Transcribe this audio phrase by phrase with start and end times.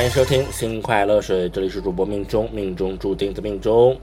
[0.00, 3.94] 欢迎收听新快乐水，这里是主播命中，命中注定的命中，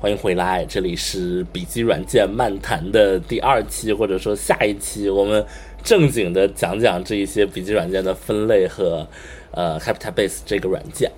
[0.00, 5.46] 欢迎回来，这里是笔记软件漫谈的第二期，或者说下一期，我们
[5.84, 9.06] 正经的讲讲这一些笔记软件的分类和
[9.52, 11.08] 呃 Captabase 这个软件。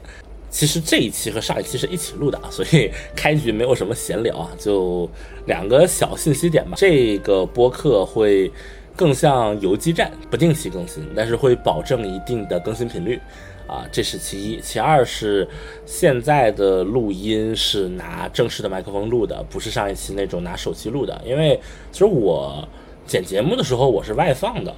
[0.51, 5.09] 其实这一期和上一期是一起录的啊， 所以开局没有什么闲聊啊，就
[5.47, 6.73] 两个小信息点吧。
[6.77, 8.53] 这个播客会
[8.95, 13.19] 更像游击战，不定期更新，但是会保证一定的更新频率
[13.67, 14.61] 啊，这是其一。
[14.61, 15.47] 其二是
[15.85, 21.21] 现在的录音是拿正式的麦克风录的，不是上一期那种拿手机录的。
[21.25, 21.61] 因为
[21.93, 22.67] 其实我
[23.07, 24.75] 剪节目的时候我是外放的，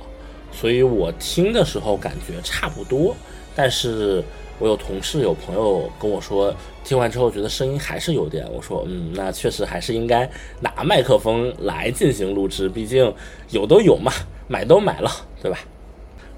[0.53, 3.15] 所以我听的时候感觉差不多，
[3.55, 4.23] 但是。
[4.61, 8.45] 我有同事有朋友跟我说，听完之后觉得声音还是有点。
[8.53, 10.29] 我说，嗯，那确实还是应该
[10.61, 13.15] 拿麦克风来进行录制，毕竟
[13.51, 14.11] 有都有嘛，
[14.49, 15.09] 买都买了，
[15.41, 15.61] 对吧？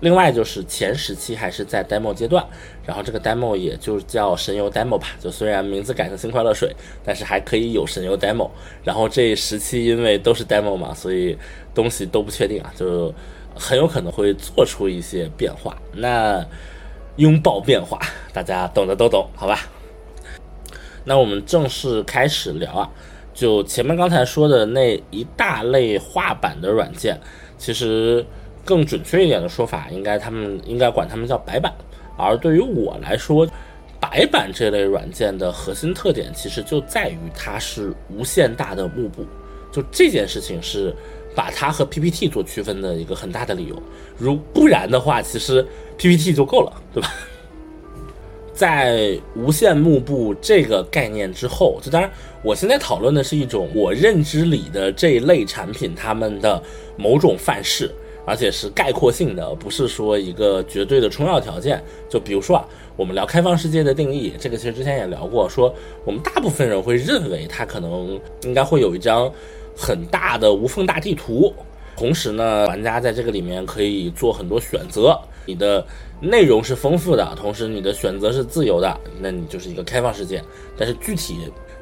[0.01, 2.45] 另外就是前十期还是在 demo 阶段，
[2.85, 8.51] 然后这个 demo 也就叫神游 demo 吧，就虽然名字改成新快乐水，但是还可以有神游 demo。
[8.85, 11.39] 然后这十期因为都是 demo 嘛，所以
[11.75, 13.15] 东西都不确定啊，就
[13.55, 15.77] 很有可能会做出一些变化。
[15.93, 16.45] 那。
[17.17, 17.99] 拥抱变化，
[18.33, 19.59] 大家懂的都懂，好吧？
[21.05, 22.89] 那我们正式开始聊啊。
[23.35, 27.21] 就前面刚才说的那一大类画板的软件，
[27.59, 28.25] 其实
[28.71, 31.75] 更准确一点的说法，应该他们应该管他们叫白板。
[32.17, 33.47] 而对于我来说，
[33.99, 39.27] 白板这类软件的核心特点，其实就在于它是无限大的幕布。
[39.73, 40.95] 就这件事情是。
[41.33, 43.81] 把它和 PPT 做区分的一个很大的理由，
[44.19, 45.65] 如不然的话，其实
[45.97, 47.09] PPT 就够了，对吧？
[48.53, 52.11] 在无限幕布这个概念之后，就当然，
[52.43, 56.61] 我现在讨论的是一种我认知里的这一类产品它们的
[56.97, 57.89] 某种范式，
[58.31, 61.83] 而且是概括性的，不是说一个绝对的充要条件。
[62.09, 62.65] 就比如说啊，
[62.97, 65.75] 我们聊开放世界的定义，这个其实之前也聊过，说
[66.05, 69.31] 我们大部分人会认为它可能应该会有一张。
[69.77, 71.55] 很大的无缝大地图，
[71.97, 75.83] 同时呢，玩家在这个里面可以做很多选择，你的
[76.21, 80.43] 内容是丰富的，同时你的选择是自由的，那你就是一个开放世界。
[80.77, 81.39] 但是具体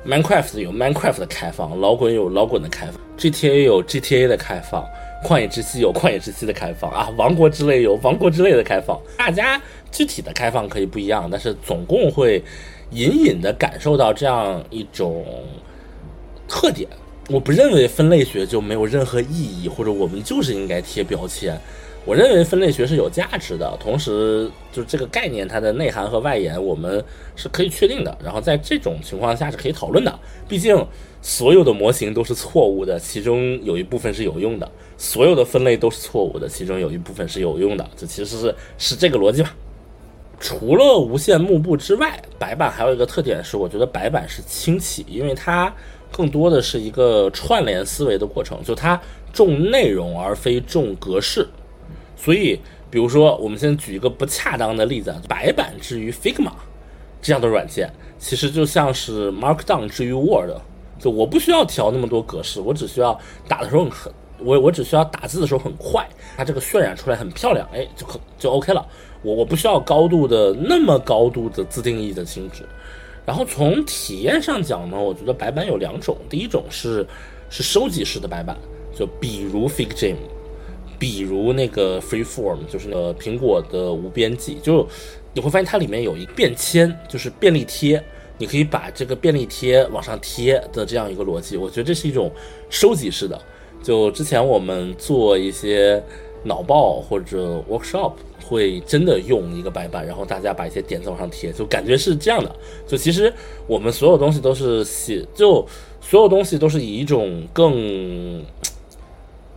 [0.06, 4.84] ，Minecraft 有 Minecraft 的开放，老滚有老滚的开放，GTA 有 GTA 的开放，
[5.24, 8.98] 旷野之息有旷野之息的开放啊，王国之泪有王国之泪的开放。
[9.16, 12.42] 大家具体的开放可以不一样，但是总共会
[12.90, 15.24] 隐隐的感受到这样一种
[16.46, 16.88] 特点。
[17.28, 21.58] 我不认为分类学就没有任何意义，或者我们就是应该贴标签。
[22.06, 27.04] 我认为分类学是有价值的，同时就这个概念它的内涵和外延我们
[27.36, 28.16] 是可以确定的。
[28.24, 30.18] 然后在这种情况下是可以讨论的。
[30.48, 30.74] 毕竟
[31.20, 37.88] 所有的模型都是错误的，其中有一部分是有用的；所有的分类都是错误的，其中有一部分是有用的。
[37.96, 39.54] 这其实是是这个逻辑吧。
[40.40, 45.72] 除了无限幕布之外，白板还有一个特点是，我觉得白板是轻启，因为它。
[46.10, 48.98] 更多的是一个串联思维的过程，就它
[49.30, 51.46] 重内容而非重格式。
[52.16, 52.58] 所以，
[52.90, 56.50] 比如说，我们先举一个不恰当的例子啊，白板之于 Figma
[57.20, 60.50] 这样的软件，其实就像是 Markdown 之于 Word。
[60.98, 68.86] 就我不需要调那么多格式，我只需要打的时候很，我我只需要打字的时候很快，它这个渲染出来很漂亮，哎，就可就 OK 了。
[69.22, 72.62] 我我不需要高度的那么高度的自定义的性质。
[73.26, 77.06] 然后从体验上讲呢，我觉得白板有两种，第一种是
[77.50, 78.56] 是收集式的白板，
[78.96, 80.16] 就比如 Figma，
[80.98, 84.88] 比如那个 Freeform，就是那个苹果的无边际，就
[85.34, 88.02] 你会发现它里面有一便签，就是便利贴，
[88.38, 92.30] 你可以把这个便利贴往上贴的这样一个逻辑，我觉得这是一种
[92.70, 93.38] 收集式的。
[93.82, 96.02] 就之前我们做一些
[96.44, 98.12] 脑报或者 workshop。
[98.40, 102.50] 会真的用一个白板，然后大家把一些点子往上贴，就感觉是这样的。
[102.86, 103.30] 就其实
[103.66, 105.62] 我们所有东西都是写，就
[106.00, 108.42] 所有东西都是以一种更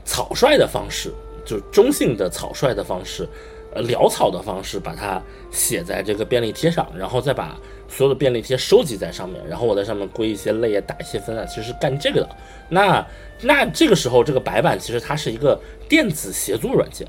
[0.03, 1.09] 草率的方式，
[1.45, 3.25] 就中性的草率的方式，
[3.73, 5.21] 呃，潦草的方式把它
[5.51, 7.57] 写在这个便利贴上，然后再把
[7.91, 12.29] 所有的便利贴收集在上面，然后我在上面归一些类啊，打一些分啊，其实是干这个的。
[12.69, 13.05] 那
[13.41, 15.59] 那这个时候，这个白板其实它是一个
[15.89, 17.05] 电子协作软件。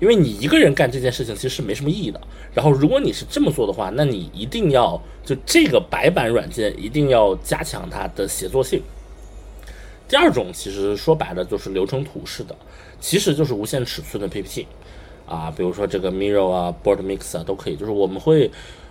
[0.00, 2.20] 因为你一个人干这件事情其实是没什么意义的。
[2.54, 8.80] 然后，如果你是这么做的话，那你一定要就这个白板软件一定要加强它的协作性。
[10.06, 12.54] 第二种其实说白了就是流程图式的，
[13.00, 14.68] 其实就是无限尺寸的 PPT
[15.26, 17.74] 啊，比如说这个 Miro 啊、Board Mix 啊都可以。
[17.74, 18.48] 就是我们会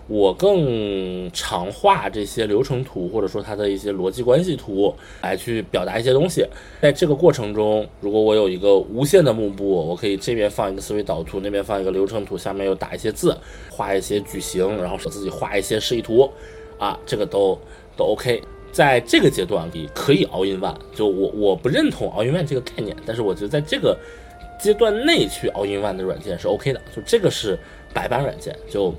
[0.07, 6.45] 我更常画这些流程图，或者说它的一些逻辑关系图，来去表达一些东西。
[6.81, 13.38] 在这个过程中，如果我有一个无限的幕布，我可以这边放一个思维导图，那边放一个流程图，下面又打一些字，
[13.69, 16.31] 画一些矩形，然后我自己画一些示意图，
[16.80, 17.59] 啊，这个都
[17.98, 18.42] 都 OK。
[18.71, 23.98] 在这个阶段里可以 all in one，就我我不认同 all in one 这个概念，但是我觉得在这个
[24.57, 27.59] 阶段内去 all in one 的软件是 OK 的，就这个是
[27.94, 28.95] 白板软件，就。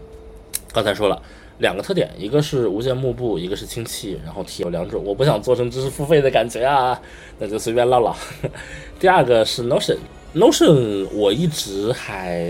[0.72, 1.20] 刚才说了
[1.58, 7.00] 两个特点，一个是无线幕布，一个是氢气，然后题有两种，我不想做成知识付费的感觉啊，
[7.38, 8.14] 那就随便唠唠。
[9.00, 12.46] 第二个是 Notion，Notion 我一直还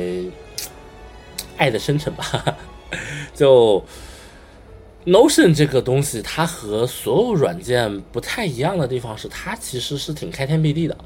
[1.57, 2.57] 爱的深沉吧，
[3.33, 3.83] 就
[5.07, 10.97] Notion 这个东西，它和所有软件不太一样的地方是，它其实是挺开天辟地的，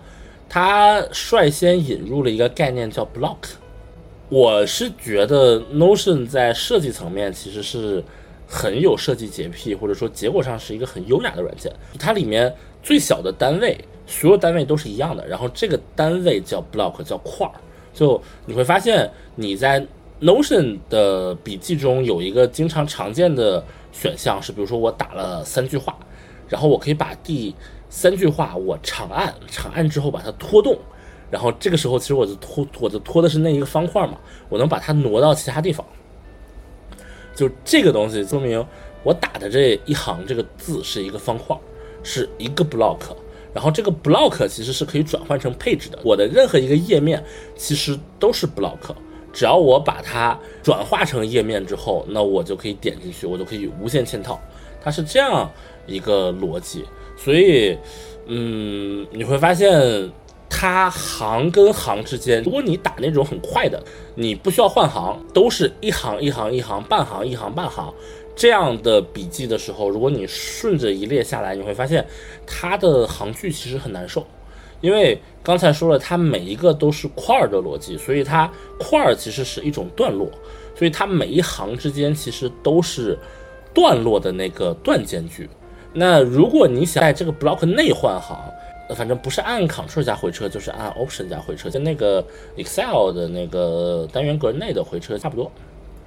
[0.49, 3.37] 它率先引入了一个概念叫 Block。
[4.33, 8.03] 我是觉得 Notion 在设计层面其实是
[8.47, 11.71] 很有设计洁癖，或者说结果上是一个很优雅的软件。
[11.99, 12.51] 它里面
[12.83, 15.29] 最小的单位，所有单位都是一样的。
[15.29, 17.53] 然后这个单位叫 block，叫块儿。
[17.93, 19.87] 就你会发现你在
[20.23, 23.63] Notion 的笔记中有一个经常常见的
[23.93, 25.95] 选项是，比如说我打了三句话，
[26.49, 27.55] 然后我可以把第
[27.91, 30.79] 三句话我长按，长按之后把它拖动。
[31.33, 34.19] 然后这个时候，其实我就拖，我就拖的是那一个方块嘛，
[34.51, 35.85] 我能把它挪到其他地方。
[37.35, 38.63] 就这个东西说明
[39.03, 41.57] 我打的这一行这个字是一个方块，
[42.03, 42.99] 是一个 block。
[43.55, 45.99] 然后这个 block 其实是可以转换成配置的。
[46.05, 47.25] 我的任何一个页面
[47.57, 48.95] 其实都是 block，
[49.33, 54.39] 只要我把它转化成页面之后，那我就可以点进去，我就可以无限嵌套。
[54.83, 55.51] 它是这样
[55.87, 56.85] 一个逻辑，
[57.17, 57.79] 所以，
[58.27, 60.13] 嗯，你会发现。
[60.63, 63.83] 它行跟行之间，如果你打那种很快的，
[64.15, 67.93] 你不需要换行，都是一行一行一行半行一行半行。
[68.37, 72.07] 这样的笔记的时候，如果你顺着一列下来，你会发现
[72.47, 74.25] 它的行距其实很难受，
[74.81, 78.49] 因为刚才说了，它每一个都是块儿的逻辑，所以它
[78.79, 80.31] 块儿其实是一种段落，
[80.79, 83.19] 所以它每一行之间其实都是
[83.75, 85.51] 段落的那个段间距。
[85.93, 88.39] 那如果你想在这个 block 内换行，
[88.95, 92.25] 反正不是按 Ctrl 加回车，就是按 Option 加回车，跟那个
[92.57, 95.51] Excel 的那个单元格内的回车差不多。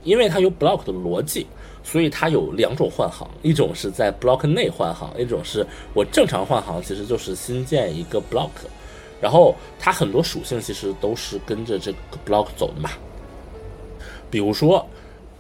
[0.04, 1.48] 因为它有 Block 的逻辑，
[1.84, 5.66] 所以它有两种换行，一种是在 Block 内换行，一种是
[5.96, 8.52] 我正常换行，其实就是新建一个 Block。
[9.20, 12.92] 然后它很多属性其实都是跟着这个 Block 走的嘛。
[14.30, 14.86] 比如说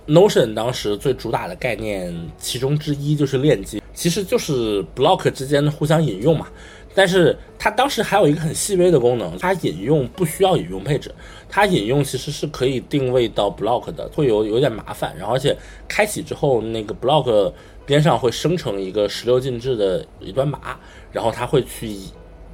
[0.07, 6.47] Notion 当时最主打的概念其中之一就是链接，其实就是 Block 之间的互相引用嘛。
[6.95, 11.13] 但是它当时还有一个很细微的功能，它引用不需要引用配置，
[11.49, 15.13] 它引用其实是可以定位到 block 的，会有有点麻烦。
[15.17, 15.55] 然后而且
[15.89, 17.51] 开启之后，那个 block
[17.85, 20.79] 边上会生成一个十六进制的一段码，
[21.11, 21.89] 然后它会去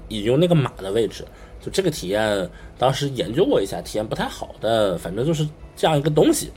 [0.09, 1.23] 引用那个码的位置。
[1.63, 2.49] 就这个体验，
[2.79, 6.49] 当时研究过一下，体验不太好的，反正就是这样一个东西。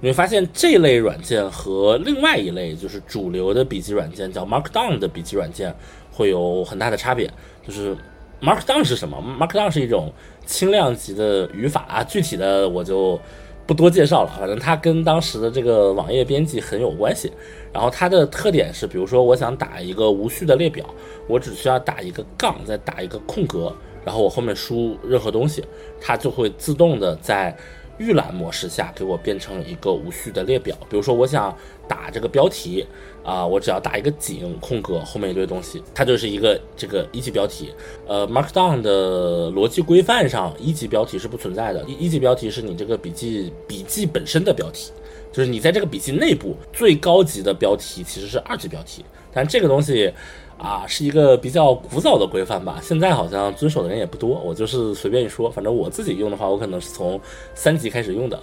[0.00, 5.74] 你会发现这类软件和另外一类就是主流的笔记软件叫 Markdown 的笔记软件。
[6.14, 7.28] 会有很大的差别，
[7.66, 7.96] 就是
[8.40, 10.12] Markdown 是什么？Markdown 是一种
[10.46, 13.18] 轻量级的语法啊，具体的我就
[13.66, 14.30] 不多介绍了。
[14.38, 17.32] 反正它跟当时的这个网页编辑很有关系。
[17.72, 20.86] 然后它的特点是，比如说我想打一个无序的列表，
[21.26, 25.64] 我只需要打一个杠，再打一个空格，然后我后面输任何东西，
[26.00, 27.56] 它就会自动的在。
[27.98, 31.56] 预览模式下给我变成一个无序的列表，比如说我想
[31.88, 32.86] 打这个标题
[33.22, 37.72] 啊，我只要打一个井空格后面一堆东西，它就是一个这个一级标题。
[38.06, 44.90] 呃，Markdown 的逻辑规范上，一级标题是不存在的，一一级标题是你这个笔记笔记本身的标题，
[45.32, 50.12] 就是你在这个笔记内部最高级的标题其实是二级标题，但这个东西。
[50.56, 54.40] 啊，是一个比较古早的规范吧，现在好像遵守的人也不多。
[54.44, 57.20] 我就是随便一说，反正我自己用的话，我可能是从
[57.54, 58.40] 三级开始用的。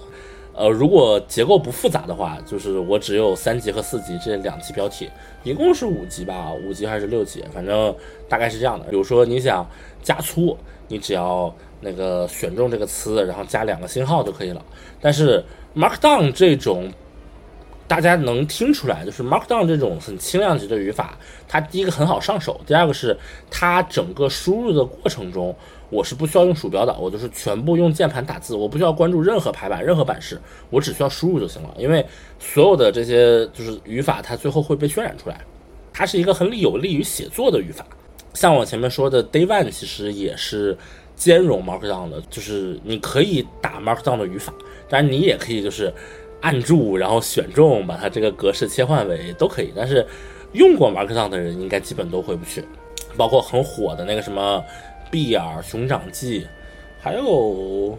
[0.54, 5.10] 呃，如果结构不复杂的话，就是我只有三级和四级这两级标题，
[5.44, 7.96] 一共是五级吧，五级还是六级，反正
[8.28, 8.86] 大概是这样的。
[8.88, 9.66] 比如说你想
[10.04, 10.56] 加粗，
[10.90, 14.62] 你只要那个选中这个词，然后加两个星号就可以了。
[15.00, 15.44] 但是
[15.76, 16.92] Markdown 这种。
[17.92, 23.14] 大家能听出来，就是 Markdown 这种很轻量级的语法，它第一个很好上手，第二个是
[23.50, 25.54] 它整个输入的过程中，
[25.90, 31.76] 我是不需要用鼠标的，我就是全部用键盘打字，我不需要关注任何排版、任何版式，我只需要输入就行了。
[31.78, 32.06] 因为
[32.40, 35.42] 所有的这些就是语法，它最后会被渲染出来，
[35.92, 37.86] 它是一个很有利于写作的语法。
[38.34, 40.78] 像我前面说的 Day One，其实也是
[41.18, 44.54] 兼容 Markdown 的，就是你可以打 Markdown 的语法，
[44.88, 45.94] 当然你也可以就是。
[46.42, 49.72] 按住，然后选中，把它这个格式切换为都可以。
[49.76, 50.06] 但是
[50.54, 52.64] 用过 Markdown 的人应该基本都回不去，
[53.16, 54.64] 包括很火的那个什么
[55.10, 56.48] B 眼熊掌记，
[57.00, 57.98] 还有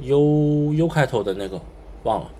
[0.00, 1.60] U U 开头的那个
[2.04, 2.30] 忘了，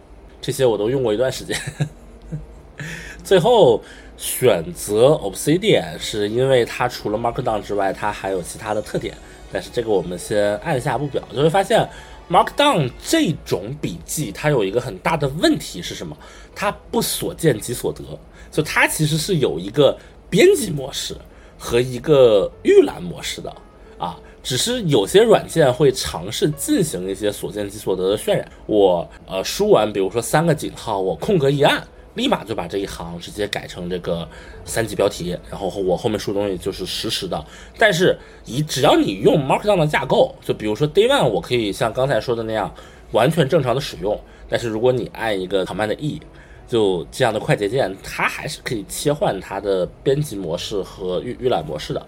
[0.40, 1.57] 这些我都用过一段时间。
[3.23, 3.83] 最后
[4.16, 9.14] 选择 Obsidian 是因为它除了 Markdown 之外，它还有其他的特点。
[9.52, 11.87] 但是这个我们先按下不表，就会发现
[12.30, 16.16] Markdown 这种笔记它有一个很大的问题是什么？
[16.54, 18.04] 它不所见即所得，
[18.52, 19.99] 就它其实是有一个
[20.30, 21.16] 编辑模式
[21.58, 23.52] 和一个预览模式的
[23.99, 24.16] 啊。
[24.42, 28.49] 只是有些软件会尝试进行一些所见即所得的渲染。
[28.64, 31.87] 我呃输完，比如说三个井号，我空格一按。
[32.14, 34.29] 立马就把这一行直接改成这个
[34.64, 37.45] 三级标题，然后我后面输东西就是实时的。
[37.79, 42.75] 但是以只要你用 Markdown 的架构，就比如说 Day One，我可以像刚才说的那样
[43.12, 44.21] 完全正常的使用。
[44.49, 46.21] 但是如果你按一个 Command E，
[46.67, 52.05] 就这样的快捷键，它还是可以切换它的编辑模式和预预览模式的。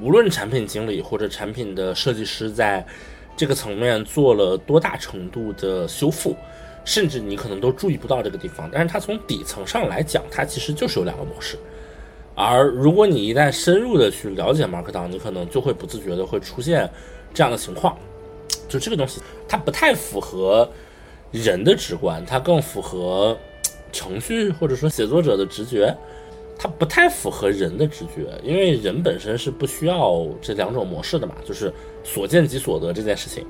[0.00, 2.84] 无论产品经理或者产品的设计师在
[3.36, 6.36] 这个层面做了多大程度的修复。
[6.84, 11.56] 甚至你可能都注意不到这个地方，但是它从底层上来讲，它其实就是有两个模式。
[12.34, 16.90] 而如果你一旦深入的去了解 Markdown，你可能就会不自觉的会出现
[17.32, 17.96] 这样的情况。
[18.68, 20.68] 就这个东西，它不太符合
[21.30, 23.36] 人的直观，它更符合
[23.92, 25.96] 程序或者说写作者的直觉。
[26.56, 31.72] 它不太符合人的直觉，因为人本身是不需要这两种模式的嘛，就是
[32.04, 33.44] 所见即所得这件事情，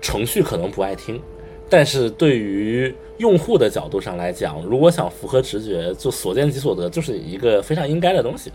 [0.00, 1.20] 程序可能不爱听。
[1.72, 8.52] 但是对于用户的角度上来讲，如果想符合直觉，就所见即所得，就是一个非常应该的东西。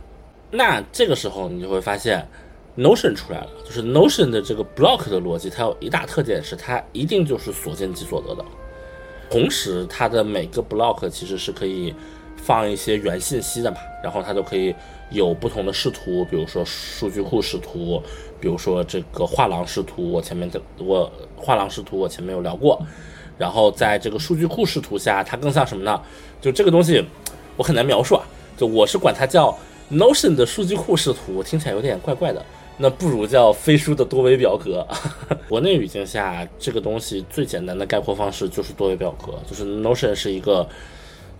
[0.52, 2.24] 那这个时候你就会发现
[2.78, 8.46] ，Notion 出来了，就是 Notion 的这个 block 的逻辑，它有一大特点是它一定就是所见即所得的。
[9.32, 11.96] 同时，它的每个 block 其实是可以
[12.48, 14.74] 放一些原信息的嘛，然后它就可以
[15.10, 18.02] 有不同的视图，比如说数据库视图，
[18.40, 20.10] 比如说这个画廊视图。
[20.10, 22.82] 我前面的我画廊视图我前面有聊过。
[23.38, 26.02] 然后在这个数据库视图下，它更像什么呢？
[26.40, 27.04] 就这个东西，
[27.58, 28.24] 我很难描述啊。
[28.56, 29.56] 就我是管它叫
[29.92, 32.44] Notion 的数据库视图，听起来有点怪怪的。
[32.78, 34.88] 那不如叫飞书的多维表格。
[35.50, 39.34] 国内语境下，这个东西最简单的概括方式就是多维表格。
[39.48, 40.68] 就是 Notion 是一个，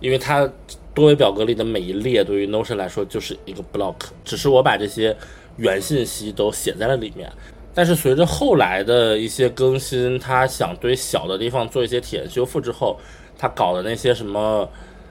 [0.00, 0.48] 因为它
[0.94, 5.16] 多维表格里的每一列对于 Notion 来说就是一个 block，只是我把这些
[5.56, 7.30] 原信息都写在了里面。
[7.74, 12.98] 但是随着后来的一些更新，他想对小的地方做一些体验修复之后，
[13.38, 14.68] 他搞的那些什么，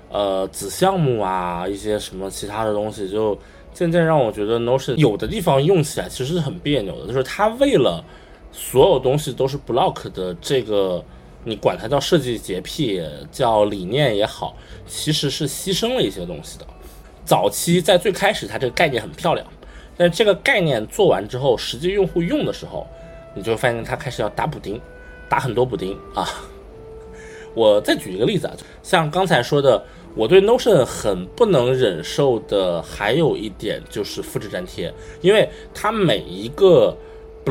[0.10, 3.38] 呃，子项目啊，一些什么其他的东西，就
[3.74, 7.08] 渐渐让我觉得 Notion 有的地方用起来其实是很别扭的。
[7.08, 8.04] 就是他为了
[8.52, 11.02] 所有东西都是 block 的这个，
[11.48, 13.02] 你管它叫设计洁癖，
[13.32, 16.68] 叫理念也好，其实是牺牲了一些东西的。
[17.24, 19.48] 早期在最开始，它这个概念很漂亮。
[19.96, 22.86] 但这个概念做完之后，实际用户用的时候，
[23.34, 24.80] 你就会发现它开始要打补丁，
[25.28, 26.28] 打很多补丁啊。
[27.56, 29.84] 我再举一个例子啊，像刚才说的，
[30.16, 36.96] 我对 Notion 很不能忍受的还有一点就是复制粘贴，因为它每一个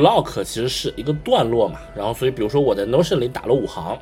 [0.01, 3.99] block 其实是一个段落嘛，然后所以比如说我在 Notion 里打了五行，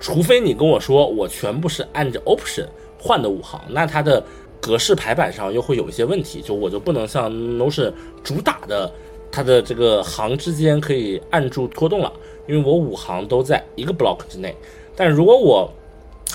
[0.00, 2.66] 除非你跟我说我全部是按着 Option
[2.98, 4.22] 换的五行，那它的。
[4.64, 8.88] 格式排版上又会有一些问题，就我就不能像 Notion 主打的，
[9.28, 12.12] 它的这个行之间可以按住拖动了，
[12.46, 14.54] 因为我五行都在一个 block 之内。
[14.94, 15.68] 但如果我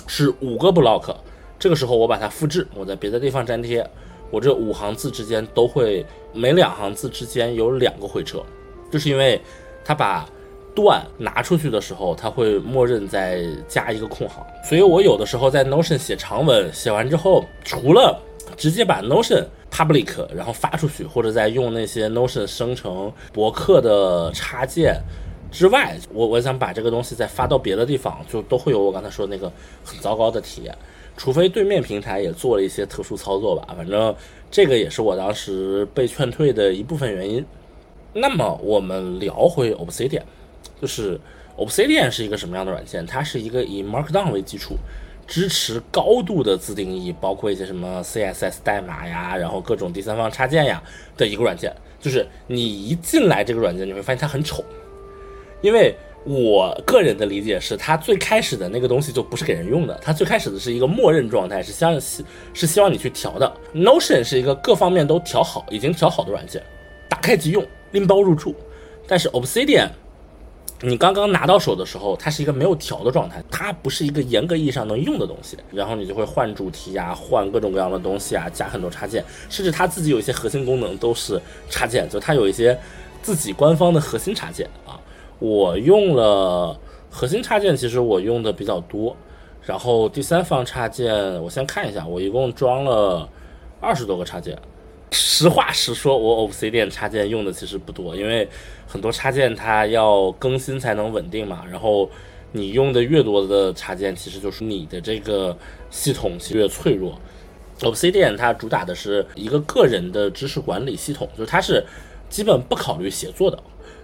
[0.07, 1.15] 是五个 block，
[1.57, 3.89] 这个时候我把它复制，我在别的地方粘贴，
[4.29, 8.43] 我这五行字之间都会每两行字之间有两个回车，
[8.91, 9.39] 就是因为
[9.83, 10.27] 它把
[10.75, 18.21] 段拿出去的时候，它会默认再加一个空行，所以我有的时候在 Notion 写长文，写完之后，除了
[18.55, 25.01] 直接把 Notion public 然后发出去，或者再用那些 Notion 生成博客的插件
[25.51, 29.51] 之外，我我想把这个东西再发到别的地方，就都会有我刚才说的那个
[29.83, 30.75] 很糟糕的体验，
[31.17, 34.15] 除非对面平台也做了一些特殊操作吧，反正
[34.51, 37.43] 这个也是我当时被劝退的一部分原因。
[38.19, 40.23] 那么我们聊回 Obsidian。
[40.79, 41.19] 就是
[41.57, 43.05] Obsidian 是一个什么样的软件？
[43.05, 44.75] 它是一个以 Markdown 为基础，
[45.25, 50.81] 支持高度的自定义，包括一些什么 CSS 代码呀，然后各种第三方插件呀
[51.15, 51.73] 的一个软件。
[51.99, 54.63] 就是你一进来这个软件，你会发现它很丑，
[55.61, 63.51] 因为我个人的理解是，它最开始的那个东西就不是给人用的，它最开始的是一个默认状态，是希希是希望你去调的。
[63.73, 66.61] Notion 是一个各方面都调好、已经调好的软件，
[67.09, 68.55] 打开即用，拎包入住。
[69.07, 69.89] 但是 Obsidian
[70.81, 75.57] 你刚刚拿到手的时候，它是一个没有调的状态，它不是一个严格意义上能用的东西。
[75.71, 82.77] 然后你就会换主题啊，换各种各样的东西啊，加很多插件，甚至它自己有一些核心功能都是插件，就它有一些
[83.23, 84.99] 自己官方的核心插件啊。
[85.39, 86.79] 我用了
[87.09, 89.15] 核心插件，其实我用的比较多。
[89.63, 93.27] 然后第三方插件，我先看一下，我一共装了
[93.81, 94.55] 二十多个插件。
[95.11, 98.47] 实话实说，我 Obsidian 插件用的其实不多，因为
[98.85, 101.63] 很多插件它要更新才能稳定嘛。
[101.69, 102.09] 然后
[102.51, 105.57] 你用的越多的插件，其实就是你的这个
[105.89, 107.19] 系统越脆弱。
[107.79, 111.85] Obsidian 它主打的是一个个人的知识管理系统，就是它是
[112.29, 113.57] 基本不考虑协作的，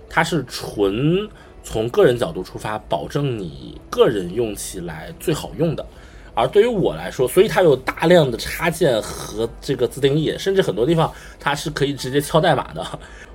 [0.08, 1.28] 它是纯
[1.64, 5.86] 从个人角度出发，保证你个人用起来最好用的。
[6.36, 12.86] 而对于我来说，所以它有大量的插件和这个自定义，甚至很多地方它是可以直接敲代码的。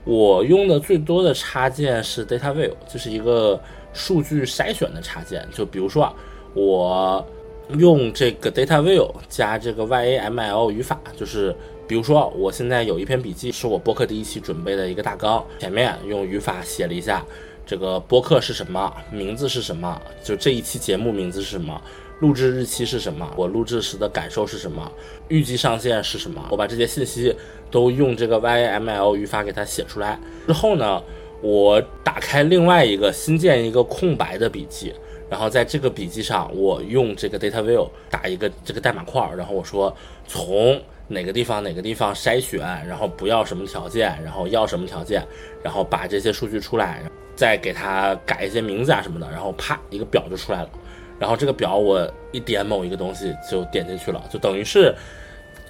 [0.04, 3.60] 我用的最多的插件是 Data View，就是一个
[3.92, 5.46] 数据筛选的插件。
[5.52, 6.14] 就比如说啊，
[6.54, 7.26] 我
[7.76, 11.54] 用这个 Data View 加这个 YAML 语法，就是
[11.86, 17.22] 比如说我现在有一篇笔记，是我播客第一期准备的一个大纲，前面用语法写了一下
[17.66, 21.80] 这个播客是什么，名字是什么，就这一期节目名字是什么。
[22.20, 23.30] 录制日期是什么？
[23.36, 24.90] 我录制时的感受是什么？
[25.28, 26.44] 预计上线是什么？
[26.50, 27.34] 我把这些信息
[27.70, 31.02] 都用这个 YAML 语法给它写出来之后呢，
[31.40, 34.92] 我打开另外一个新建一个空白的笔记，
[35.30, 39.94] 然后在这个笔记上我用这个 Data View 打一个这个代码块，然后我说
[40.26, 45.24] 从哪个地方哪个地方筛选，然后不要什么条件，然后要什么条件，
[45.62, 47.02] 然后把这些数据出来，
[47.36, 50.70] 再给它改一些名字啊什么的，然后啪一个表就出来了。
[51.18, 54.94] 然后这个表我一点某一个东西就点进去了，就等于是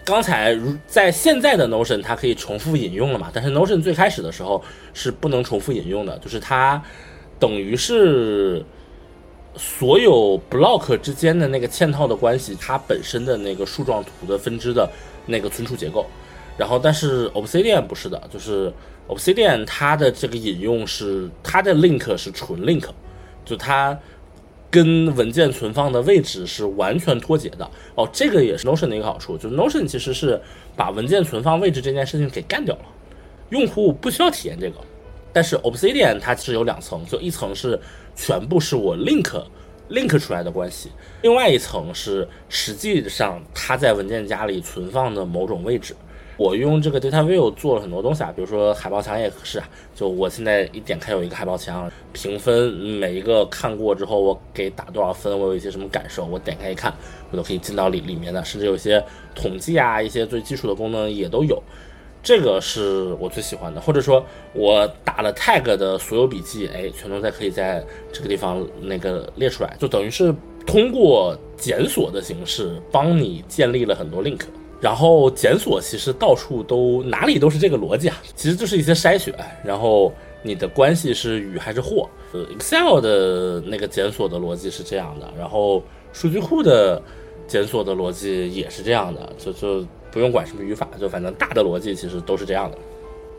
[0.04, 3.30] 刚才如在现在的 Notion 它可以重复引用了嘛？
[3.32, 4.62] 但是 Notion 最开始的时候
[4.92, 6.82] 是不能重复引用的，就是它
[7.38, 8.62] 等于是
[9.56, 14.86] 所有 block 之间的那个嵌套的关系，它本身的那个树状图的分支的
[15.24, 16.04] 那个存储结构。
[16.58, 18.70] 然后但是 Obsidian 不是的，就是
[19.08, 22.84] Obsidian 它的这个引用是它的 link 是纯 link，
[23.46, 23.98] 就它。
[24.70, 30.40] 跟文件存放的位置是完全脱节的哦，这个也是 Notion 的一个好处，就是 Notion 其实是
[30.76, 32.82] 把文件存放位置这件事情给干掉了，
[33.50, 34.76] 用户不需要体验这个。
[35.32, 37.80] 但是 Obsidian 它是有两层，就一层是
[38.14, 39.42] 全部是我 link
[39.88, 40.90] link 出来的关系，
[41.22, 45.94] 另外一层是实际上它在文件夹里存放的某种位置。
[46.38, 49.68] 我用这个 Data View 做了很多东西啊，比如说海报墙也是啊。
[49.92, 56.94] 就我现在一点开有一个海报墙，评分每一个看过之后，我给打多少分，我有一些什么感受，我点开一看，
[57.32, 61.60] 我都可以进到里里面的，甚至有一些统计啊，一些最基础的功能也都有。
[62.22, 70.32] 这个是我最喜欢的，或者说我打了 tag 的所有笔记，哎，全都在可以在这个地方那个列出来，就等于是
[70.64, 74.42] 通过检索的形式帮你建立了很多 link。
[74.80, 79.34] 然后检索其实到处都哪里都是这个逻辑啊，其实就是一些筛选。
[79.64, 80.12] 然后
[80.42, 82.08] 你的关系是与还是或？
[82.32, 87.02] 呃，Excel 的那个检索的逻辑是这样的，然后数据库的
[87.46, 92.78] 检索的逻辑也是这样的，就就不用管什么语法，就反正大的逻辑其实都是这样的。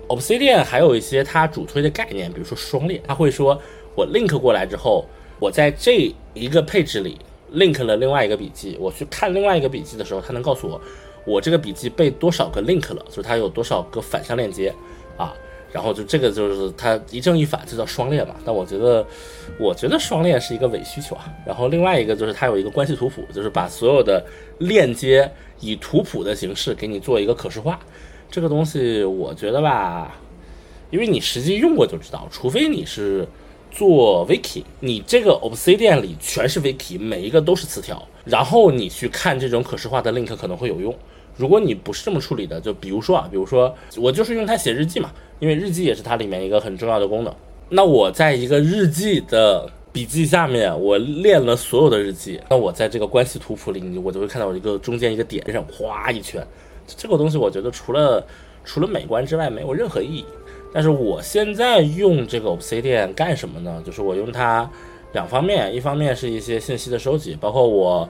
[0.09, 3.57] Obsidian 还有一些它主推的概念，比如说双链，它会说
[3.95, 5.05] 我 link 过来之后，
[5.39, 7.17] 我在这一个配置里
[7.53, 10.81] link 了另外一个笔记，我去看另外一个笔记的时候，它能告诉我。
[11.29, 14.73] 我这个笔记被多少个 link 了，就是它有多少个反向链接
[15.15, 15.31] 啊，
[15.71, 18.33] 然后就这个就是它一正一反，就叫双链嘛。
[18.43, 19.05] 但我觉得，
[19.59, 21.31] 我觉得双链是一个伪需求啊。
[21.45, 24.25] 然后另外一个就是它有一个关系图谱，就是把所有的
[24.57, 27.79] 链接以图谱的形式给你做一个可视化。
[28.31, 30.17] 这个东西我觉得吧，
[30.89, 33.27] 因为你实际用过就知道，除非你是
[33.69, 38.01] 做 wiki，你这个 Obsidian 里全是 wiki，每一个都是词条。
[38.25, 40.95] 然后你去看这种可视化的 link 可能会有用。
[41.39, 47.33] 如果你不是这么处理的，就比如说啊，比如说我就是用它写日记嘛，因为日记也是它里面一个很重要的功能。
[47.69, 56.45] 那我在一个日记的笔记下面，我练了所有的日记，那我在这个关系图谱里，我就会看到一个中间一个点上哗一圈。
[56.85, 58.21] 这个东西我觉得除了
[58.65, 60.25] 除了美观之外没有任何意义。
[60.73, 63.81] 但是我现在用这个 Obsidian 干什么呢？
[63.85, 64.69] 就是我用它。
[65.11, 68.07] 两方面，一方面是一些信息的收集，包括我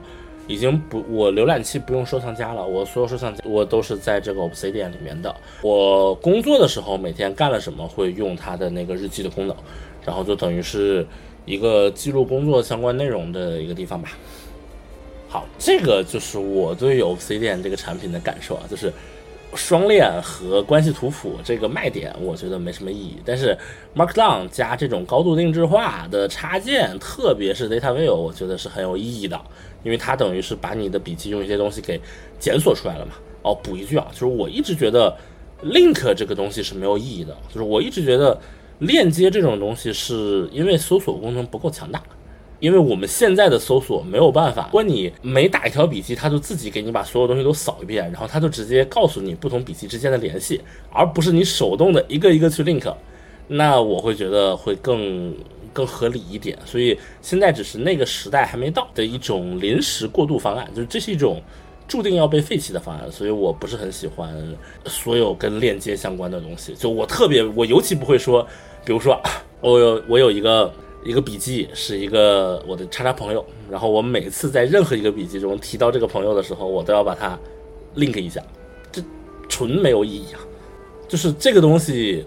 [0.50, 5.32] 已经不，我浏览器不用收藏夹了，我所有收藏夹我都是在这个 Obsidian 里面的。
[5.62, 9.56] 我工作的时候每天干了什么，会用它的那个日记的功能，
[10.04, 11.06] 然后就等于是
[11.44, 14.10] 一个记录工作相关内容的一个地方吧。
[15.28, 18.92] 好，这个就是我对 Obsidian 这个产品的感受啊，就是
[19.54, 23.16] 双链和关系图谱这个卖点，我觉得没什么意义。
[23.24, 23.56] 但是
[23.96, 29.40] Markdown 加这种高度定制化的插件，特别是 Data View，我觉得是很有意义的，
[29.82, 32.00] 因为它等于是把你的笔记用一些东西给
[32.38, 33.12] 检索出来了嘛。
[33.42, 35.16] 哦，补一句啊，就是我一直觉得
[35.64, 38.38] Link 这个东西是没有意义的，就是我一直觉得
[38.78, 42.02] 链接这种东西是因为搜索功能不够强大。
[42.60, 50.60] 因为我们现在的搜索没有办法，如果你每打一条笔记，它就自己给你把所有东西都扫一遍，然后它就直接告诉你不同笔记之间的联系，
[50.92, 52.94] 而不是你手动的一个一个去 link，
[53.48, 55.34] 那我会觉得会更
[55.72, 56.58] 更合理一点。
[56.66, 61.42] 所以现在只是那个时代还没到的一种临时过渡方案，就是这是一种
[61.88, 64.30] 注定要被废弃的方案，所以我不是很喜欢
[64.84, 66.74] 所有跟链接相关的东西。
[66.74, 68.46] 就我特别，我尤其不会说，
[68.84, 69.18] 比如说
[69.62, 70.70] 我有我有一个。
[71.02, 77.38] 一个笔记是一个我的叉叉朋友，然后我每次在任何一个笔记中提到这个朋友的时候，我都要把它
[77.96, 78.42] link 一下，
[78.92, 79.02] 这
[79.48, 80.40] 纯没有意义啊！
[81.08, 82.24] 就是这个东西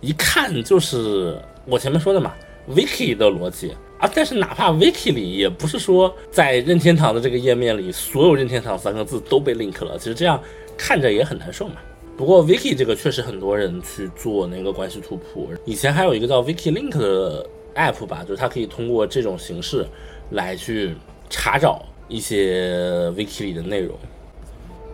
[0.00, 2.34] 一看就是我前面说的嘛
[2.68, 3.70] ，wiki 的逻辑
[4.00, 4.10] 啊。
[4.12, 10.42] 但是哪怕 wiki 里也不是说在任天堂的这个页面里，所有任天堂三个字都被 link 了，其实这样
[10.76, 11.74] 看着也很难受嘛。
[12.16, 17.46] 不过 wiki 这个确实很多人去做那个关系图谱，以前还有一个叫 wiki link 的。
[17.74, 19.86] App 吧，就是它可以通过这种形式
[20.30, 20.94] 来去
[21.28, 23.96] 查找一些 wiki 里的内容。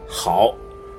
[0.06, 0.54] 好，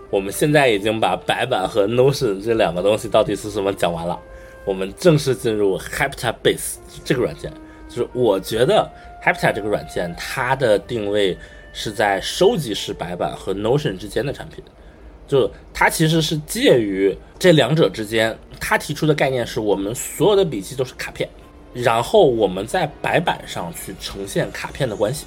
[0.10, 4.20] 我们现在已经把白板和 Notion 这两个东西到底是什么讲完了，
[4.66, 7.52] 我们正式进入 Heptabase 这个软件。
[7.88, 8.90] 就是我觉得
[9.24, 11.38] Heptab 这个软件它的定位
[11.72, 14.62] 是在收集式白板和 Notion 之间的产品，
[15.26, 18.38] 就它其实是介于这两者之间。
[18.60, 21.30] 它提出的概念是我们所有的笔记都是卡片。
[21.73, 25.25] 然后我们在白板上去呈现卡片的关系。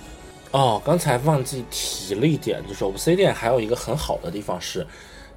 [0.53, 4.85] 哦，刚才忘记提了一点，就是 Obsidian 还有一个很好的地方是，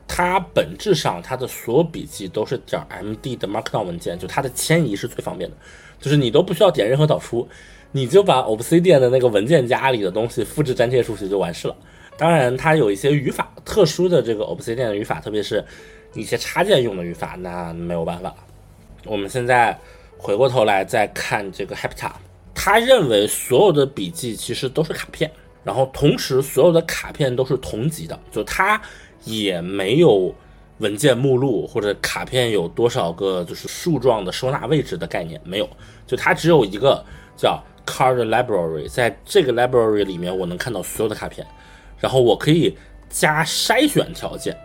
[0.08, 5.56] 它本质上它的所有笔记都是点 MD 的 Markdown 文件，就它的迁移是最方便的，
[6.02, 7.48] 就是你都不需要点任何导出，
[7.92, 11.76] 你就把 Obsidian 的那个文件夹里的东西复制粘贴出去就完事了。
[12.18, 15.64] 当然，它有一些语法特殊的这个 Obsidian 的语法，特别是
[16.16, 18.34] 一些插件用的语法，那没有办法。
[19.06, 19.78] 我们现在。
[20.24, 22.10] 回过头来再看这个 Hepta，
[22.56, 25.30] 他认为所有的笔记其实都是卡片，
[25.66, 28.82] 然后同时所有的卡片都是同级的，就他
[29.26, 30.34] 也没有
[30.78, 35.70] 文件目录或者卡片有多少个就是树状的收纳位置的概念，没有，
[36.08, 37.04] 就它只有一个
[37.36, 41.46] 叫 Card Library，在这个 Library 里面我能看到所有的卡片，
[42.00, 42.78] 然后我可以
[43.10, 44.58] 加筛选条件，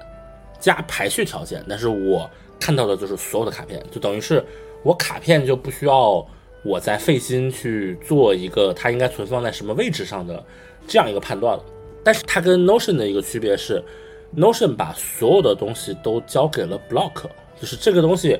[0.60, 4.44] 加排序条件，但是我看到的就是所有的卡片，就等于是。
[4.82, 6.26] 我卡片就不需要
[6.64, 10.44] 我再费心去做一个它应该存放在什么位置上的
[10.86, 11.64] 这样一个判断了。
[12.04, 13.82] 但是它跟 Notion 的一个区别是
[14.36, 17.24] ，Notion 把所有的东西都交给了 Block，
[17.60, 18.38] 就是这个东西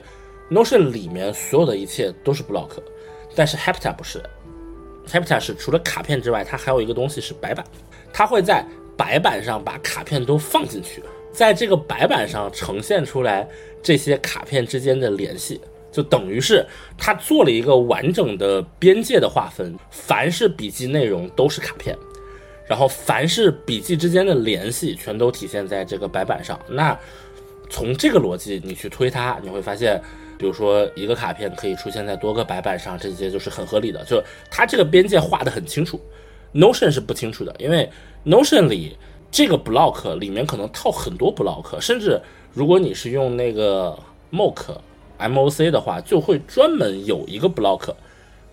[0.51, 2.70] Notion 里面所有的一切都是 Block，
[3.35, 4.22] 但是 Hepta 不是
[5.07, 7.64] ，Hepta 是除了卡片之外，它还有一个东西是白板，
[8.12, 8.64] 它会在
[8.96, 13.46] 白板上把卡片都放进去，在这个白板上呈现出来
[13.83, 15.61] 这些卡片之间的联系。
[15.90, 16.64] 就等于是
[16.96, 21.96] 他做了一个完整的边界的划分，凡是笔记内容都是卡片，
[22.66, 26.61] 然后凡是笔记之间的联系全都体现在这个白板上。
[26.68, 26.96] 那
[27.70, 30.01] 从这个逻辑你去推它，你会发现，
[30.38, 34.05] 比如说一个卡片可以出现在多个白板上，这些就是很合理的。
[34.05, 35.98] 就它这个边界画得很清楚
[36.53, 37.90] ，Notion 是不清楚的，因为
[38.27, 38.96] Notion 里
[39.31, 42.20] 这个 block 里面可能套很多 block，甚至
[42.53, 43.98] 如果你是用那个
[44.31, 44.77] Mock。
[45.18, 47.94] MOC 的话，就会专门有一个 block，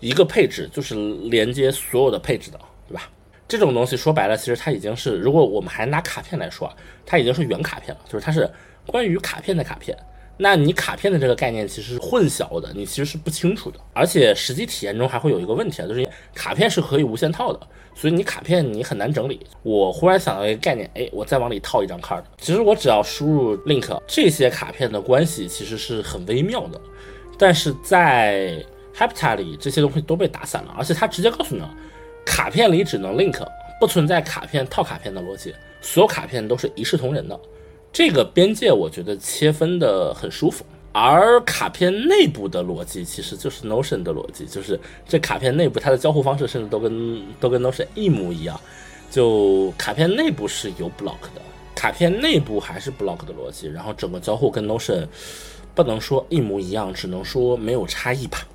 [0.00, 0.94] 一个配置，就是
[1.30, 3.08] 连接所有的配置的，对吧？
[3.48, 6.72] 这种东西说白了，其实它已经是，如果我们还拿卡片来说，
[7.04, 8.50] 它已经是原卡片了，就是它是
[8.86, 9.96] 关于卡片的卡片。
[10.38, 17.60] 那你卡片的这个概念其实是混淆的，你其实是不清楚的，而且实际体验中还会有一个问题啊，就是卡片是可以无限套的，
[17.94, 19.40] 所以你卡片你很难整理。
[19.62, 26.78] 我忽然想到一个概念，哎，我再往里套一张 card，其实我只要输入 link，这些卡片的关系其实是很微妙的，
[27.38, 28.62] 但是在
[28.94, 31.74] Hepta 里这些东西都被打散了，而且它直接告诉你了，
[32.26, 33.42] 卡片里只能 link，
[33.80, 37.40] 不存在卡片套卡片的逻辑，所有卡片都是一视同仁的。
[37.96, 44.78] 这个边界我觉得切分的很舒服，而卡片内部的逻辑其实就是 Notion 的逻辑，就是
[45.08, 48.60] 这卡片内部它的交互方式甚至都跟都跟 Notion 一模一样，
[49.10, 51.40] 就卡片内部是有 block 的，
[51.74, 55.06] 卡片内部还是 block 的逻辑，然后整个交互跟 Notion
[55.74, 58.46] 不能说一模一样，只能说没有差异吧，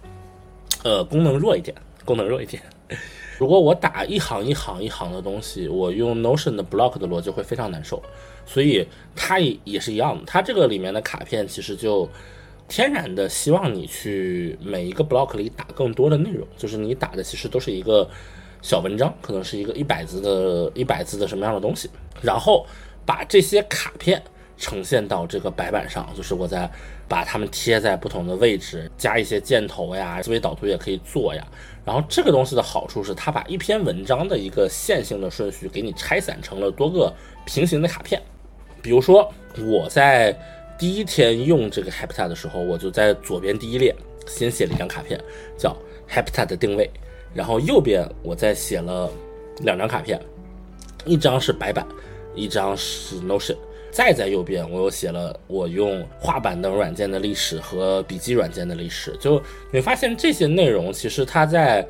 [0.84, 1.76] 呃，功能弱一点，
[2.06, 2.62] 功能弱一点。
[3.40, 8.00] 如果我打一行一行一行的东西，我用 Notion 的 block 的逻辑会非常难受，
[8.46, 10.24] 所以它也也是一样的。
[10.26, 12.10] 它这个里面的卡片其实就
[12.68, 18.10] 天然的希望你去每一个 block 里打更多的内容，就是你打的其实都是一个
[18.62, 21.90] 小文章，可能是一个一百字的一百字的什么样的东西，
[22.22, 22.66] 然后
[23.06, 24.22] 把这些卡片
[24.58, 26.70] 呈现到这个白板上，就是我在
[27.08, 31.46] 把它们贴在不同的位置，加一些箭头呀，思维导图也可以做呀。
[31.84, 37.12] 然后这个东西的好处是，它把一篇文章的一个线性的顺序给你拆散成了多个
[37.44, 38.22] 平行的卡片。
[38.82, 39.32] 比如说，
[39.66, 40.38] 我在
[40.78, 43.96] 第一天用这个 Habitat 的时候，我就在左边第一列
[44.28, 45.20] 先写了一张卡片，
[45.58, 45.76] 叫
[46.10, 46.90] Habitat 的定位。
[47.34, 49.10] 然后右边我再写了
[49.60, 50.20] 两张卡片，
[51.06, 51.86] 一张是白板，
[52.36, 53.56] 一张是 Notion。
[53.92, 59.14] 再在右边，我又写了我用画板等软件的历史和笔记软件的历史。
[59.20, 61.86] 就你发现这些内容，其实它在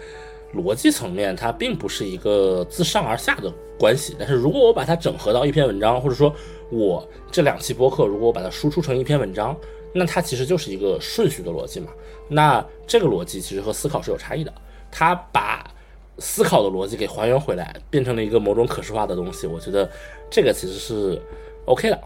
[0.55, 4.15] 逻辑层面，它并不是一个自上而下的关系。
[4.17, 6.33] 但是如果我把它整合到一篇文章，或者说
[6.71, 9.55] 我这两期播客，如果我把它输出成一篇文章，
[9.93, 11.87] 那它其实就是一个顺序的逻辑嘛。
[12.27, 14.53] 那这个逻辑其实和思考是有差异的。
[14.89, 15.69] 它把
[16.17, 19.45] 思考的逻辑给还原回来，变成了一个某种可视化的东西。
[19.47, 19.89] 我觉得
[20.29, 21.21] 这个其实是。
[21.65, 21.99] OK 的，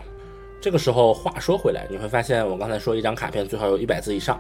[0.60, 4.38] 这个时候话说回来，你会发现我刚才说一张卡片最好有一百字以上，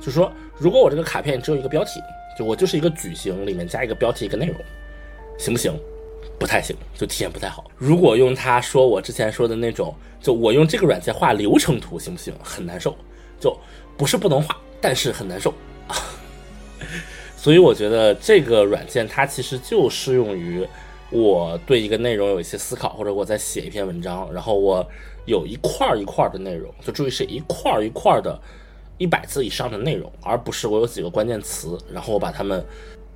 [0.00, 2.00] 就说如果我这个卡片只有一个标题，
[2.36, 4.56] 就我就是一个矩形里面加一个标题一个内容，
[5.38, 5.72] 行不行？
[6.38, 7.70] 不太行，就体验不太好。
[7.76, 12.34] 如果用它说我之前说的那种，就我用这个软件画流程图行不行？
[12.42, 12.96] 很难受，
[13.40, 13.56] 就
[13.96, 15.52] 不是不能画，但是很难受。
[17.36, 20.66] 所以我觉得这个软件它其实就适用于。
[21.08, 24.84] 我对一个内容有一些思考，或者我在写一篇文章，然后我
[25.24, 28.36] 有一块儿一块儿的内容，就注意是一块儿一块儿的，
[28.98, 32.62] 一百字以上的内容，而不是我有几个关键词，然后我把它们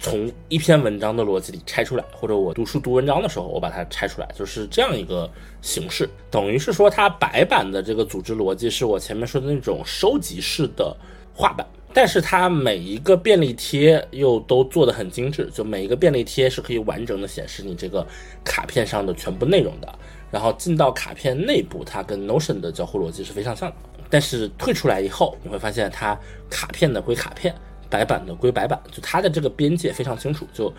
[0.01, 6.09] 从一篇文章的逻辑里拆出来，或者我读书读文章的时候，我把它拆出来，就是这样一个形式。
[6.31, 10.97] 等于是说，它白板的这个组织逻辑是我前面说的那种收集式的
[11.35, 11.67] 画板。
[11.93, 18.07] 但是它每一个便利贴又都做得很精致，就每一个便利贴是可以完整的显示你这个
[18.45, 19.99] 卡片上的全部内容的。
[20.31, 23.77] 然后进到卡片内部，它跟 Notion 的交互逻辑是非常像的。
[24.09, 27.53] 但是退出来以后，你会发现它卡片的归卡片，
[27.91, 30.47] 白板的归白板，就它的这个边界非常清楚。
[30.55, 30.73] 就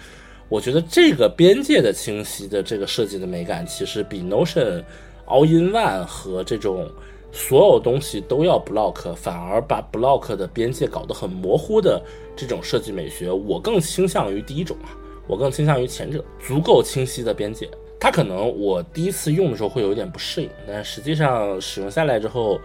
[0.50, 4.84] 我觉得这个边界的清晰的这个设计的美感，其实比 Notion
[5.28, 6.89] All in One 和这种。
[7.34, 12.04] 所有东西都要 block，反而把 block 的边界搞得很模糊的
[12.36, 14.91] 这种设计美学，我更倾向于第一种啊，
[15.30, 17.69] 我更倾向于前者，足够清晰的边界。
[17.97, 22.60] 它可能我第一次用的时候会有一点不适应，但实际上使用下来之后，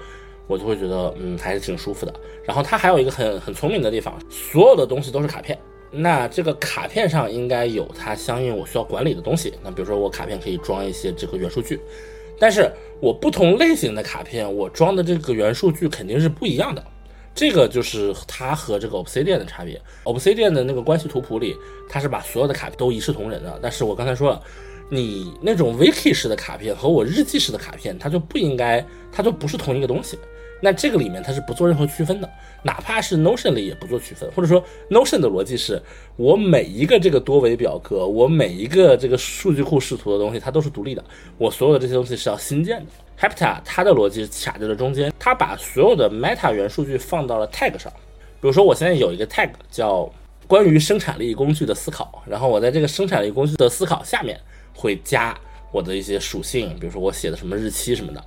[0.47, 2.15] 我就会觉得嗯还是挺舒服的。
[2.45, 5.59] 然后它还有一个很很聪明的地方，所有的东西都是卡片，
[5.91, 9.55] 那这个卡片上应该有它相应我需要管理的东西。
[9.63, 11.81] 那比如说我卡片可以装一些这个元数据。
[12.39, 16.85] 但是我不同类型的卡片，我装的这个元数据肯定是不一样的，
[17.35, 19.81] 这个就是它和这个 Obsidian 的差别。
[20.05, 21.57] Obsidian 的那个关系图谱里，
[21.89, 23.59] 它是把所有的卡片都一视同仁的。
[23.63, 24.43] 但是我刚才说了，
[24.89, 30.19] 你那种 Wiki 式的卡片和我日记式的卡片，它就不应该，它就不是同一个东西。
[30.63, 32.31] 那这个里面它是不做任何区分的，
[32.63, 35.81] 哪怕是 Notion 里也不做区分，或者说 Notion 的逻辑是
[36.17, 41.05] 我每一个这个多维表格，我每一个这个数据库视图的东西，它都是独立的，
[41.37, 42.87] 我所有的这些东西是要新建的。
[43.21, 47.93] Hapta 它的逻辑是卡在了中间，它把所有的 Meta 元数据放到了 Tag 上，
[48.41, 50.11] 比如说我现在有一个 Tag 叫
[50.47, 54.41] 关于生产力工具的思考，然后我在这个生产力工具的思考下面
[54.77, 55.37] 会加
[55.73, 58.23] 我的一些属性，比如说我写的什么日期什么的，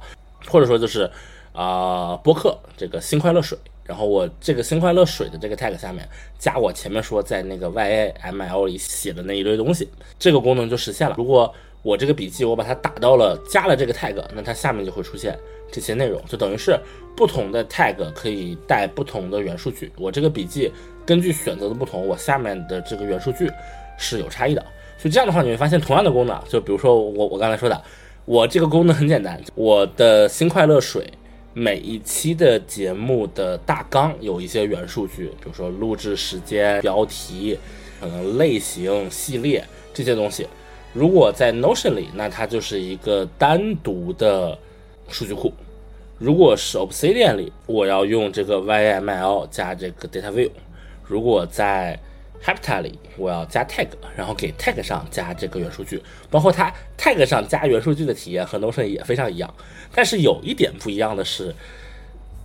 [0.47, 1.09] 或者说就是。
[1.51, 6.07] 啊，播客这个新快乐水，然后我这个新快乐水的这个 tag 下面
[6.37, 11.15] 加我前面说在那个 YAML 里写的那一堆东西，这个功能就实现了。
[11.17, 15.37] 如果我这个笔记我把它打到了加了这个 tag，那它下面就会出现
[15.69, 16.79] 这些内容，就等于是
[17.17, 19.91] 不同的 tag 可以带不同的元数据。
[19.97, 20.71] 我这个笔记
[21.05, 23.51] 根据选择的不同，我下面的这个元数据
[23.97, 24.63] 是有差异的。
[24.99, 27.81] 所以这样的话，你会发现同样的功能，就比如说我我刚才说的，
[28.25, 31.11] 我这个功能很简单，我的新快乐水。
[31.51, 37.57] 每一期的节目的大纲有一些元数据，比如说录制时间、标题、
[37.99, 40.47] 可能类型、系列这些东西。
[40.93, 44.57] 如果在 Notion 里，那它就是一个单独的
[45.09, 45.51] 数据库；
[46.19, 50.49] 如果是 Obsidian 里，我要用这个 YML 加这个 Data View；
[51.03, 51.99] 如果在
[52.43, 59.53] Habitat 里，我要加 tag，然后给 tag 上加这个元数据，包括它 tag 上加元数据的体验和 Notion 也非常一样。
[59.93, 61.53] 但是有一点不一样的是，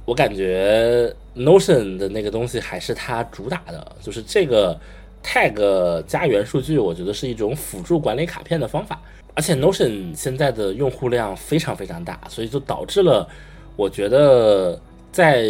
[0.04, 4.78] 我感觉 Notion 的那个东西还是它主打的，就是这个
[5.22, 9.00] tag 加元数据，我觉得是一种辅助管理卡片的方法。
[9.36, 13.28] 而且 Notion 现在的用户量非常非常大，所以就导致了
[13.76, 14.80] 我觉得
[15.10, 15.44] 在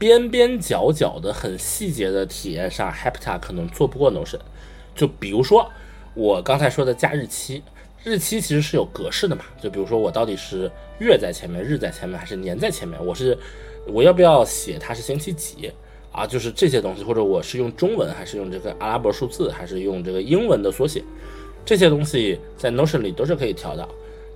[0.00, 4.40] 边边角角的很细节的体验上，Hepta 可能做不过 Notion。
[4.94, 5.70] 就比如说
[6.14, 7.62] 我刚才说的加日期，
[8.02, 9.44] 日期其实是有格式的嘛。
[9.62, 13.36] 就比如说我到底是月在前面、日在前面还是年在前面，我是
[13.86, 15.70] 我要不要写它是星期几
[16.10, 16.26] 啊？
[16.26, 21.04] 就是这些东西，或者我是用中文还是用这个阿拉伯数字，还是用这个英文的缩写？
[21.62, 23.86] 这些东西在 Notion 里都是可以调的，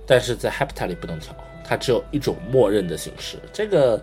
[0.05, 3.39] 但是在 Hepta 里不能调，它只有一种默认的形式。
[3.51, 3.99] 这个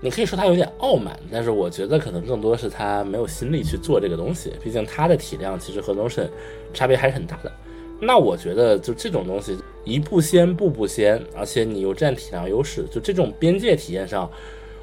[0.00, 4.52] 你可以说它有点傲慢，但是我觉得可能更多是它没有心力去做这个东西。
[4.62, 6.28] 毕竟它的体量其实和 Notion
[6.74, 7.52] 差别还是很大的。
[8.00, 14.30] 那我觉得就这种东西一步先步步先，而且你又占体量优势，就这种边界体验上，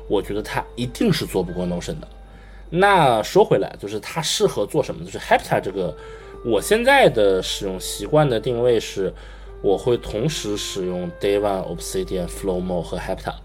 [0.08, 2.08] 我觉得它一定是做不过 Notion 的。
[2.72, 5.06] 那说回来，就是它适合做什么？
[5.06, 5.96] 就是 Hepta 这个。
[6.44, 9.14] 我现在的使用习惯的定位是，
[9.62, 13.36] 我会同时使用 Day One、Obsidian、Flowmo 和 Hepta，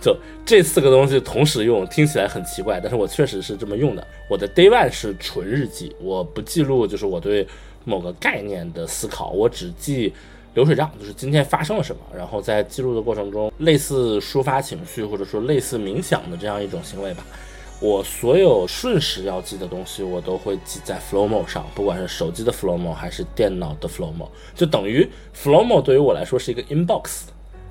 [0.00, 4.06] 就这四个东西同时用，听起来很奇怪，但是我确实是这么用的。
[4.28, 7.46] 我的 Day One 是纯日记，我不记录就是我对
[7.84, 10.12] 某个概念的思考，我只记
[10.54, 17.24] 流水账，就是今天发生了什么，然后在记录的过程中，类似抒发情绪或者说类似冥想的这样一种行为吧。
[17.80, 27.22] 我所有瞬时要记的东西，我都会记在 Flowmo 上，不管是手机的 Flowmo 还是电脑的 Flowmo，就等于 Flowmo 对于我来说是一个 inbox，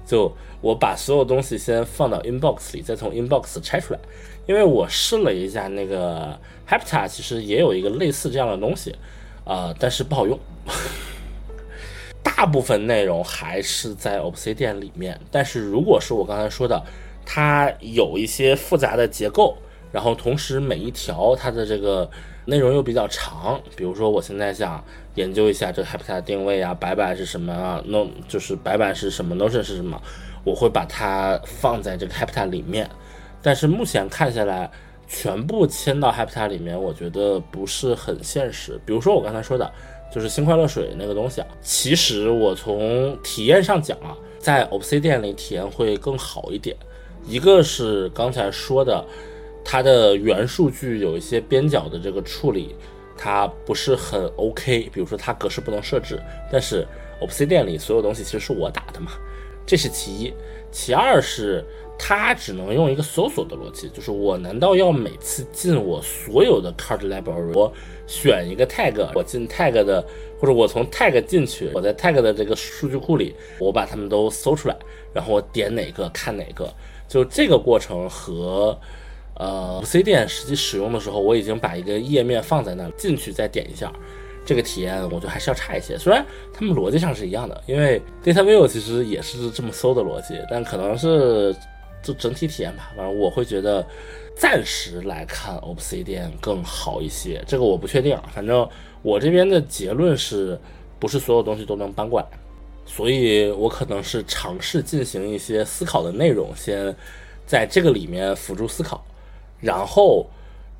[0.08, 4.00] 就我把所有东西先放到 inbox 里，再从 inbox 拆出来。
[4.48, 8.96] 因为我试了一下那个 Hepta，其实也有一个类似这样的东西，
[9.44, 10.40] 啊，但是不好用。
[12.24, 16.82] 大部分内容还是在 Obsidian 里面，但是如果是我刚才说的，
[17.26, 19.58] 它有一些复杂的结构。
[19.90, 22.08] 然后同时每一条它的这个
[22.46, 24.84] 内容又比较长，比如说我现在想
[25.18, 30.02] 研究一下这个 Hepta 定位啊，白板是什么啊，No 就是白板是什么，Notion 是什么，
[30.46, 32.90] 我会把它放在这个 Hepta 里面。
[33.42, 34.72] 但是目前看下来，
[35.08, 38.80] 全部迁到 Hepta 里面，我觉得不是很现实。
[38.86, 39.70] 比如说我刚才说的，
[40.14, 46.78] 就是新快乐水那个东西啊，其实我从体验上讲啊，在 obsc 店里体验会更好一点。
[47.28, 49.04] 一个是刚才说的。
[49.70, 52.74] 它的元数据有一些边角的这个处理，
[53.18, 54.90] 它不是很 OK。
[54.94, 56.86] 比如说它格式不能设置，但是
[57.20, 59.12] Obsidian 里所有东西其实是我打的嘛，
[59.66, 60.34] 这是其一。
[60.72, 61.66] 其二是
[61.98, 67.74] 它只能用一个搜索的逻辑，就是我难道要每次进我所有的 card library，我
[68.06, 70.06] 选一个 tag，我进 tag 的，
[70.40, 74.76] 或者我从 tag 进去，我在 tag 的这个数据库里，我把它们都搜出来，
[75.14, 76.72] 然后我点哪个看哪个，
[77.08, 78.78] 就这个过程和。
[79.40, 83.94] 呃，C 店实际使用的时候，我已经把一个页面放在那，进去再点一下，
[84.44, 85.96] 这个体验我觉得还是要差一些。
[85.98, 91.56] 虽然他们逻辑上是一样的，因为 Data View 其实也是这么搜的逻辑，但可能是
[92.02, 92.92] 就整体体验吧。
[92.96, 93.86] 反正我会觉得
[94.36, 98.20] 暂时来看 obsid 店更好一些，这个我不确定。
[98.34, 98.68] 反正
[99.04, 100.60] 我这边的结论是
[100.98, 102.26] 不是所有东西都能搬过来，
[102.88, 106.96] 所以我可能是尝试进行一些思考的内容，先
[107.46, 109.06] 在这个里面辅助思考。
[109.60, 110.30] 然后